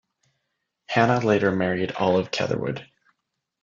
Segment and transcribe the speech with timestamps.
[0.87, 2.89] Hanna later married Olive Catherwood.